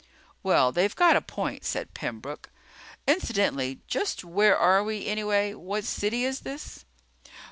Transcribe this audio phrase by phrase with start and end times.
[0.41, 2.49] "Well, they've got a point," said Pembroke.
[3.05, 5.53] "Incidentally, just where are we, anyway?
[5.53, 6.85] What city is this?"